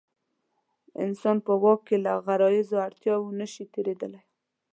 [1.05, 4.21] انسان په واک کې له غریزو اړتیاوو نه شي تېرېدلی.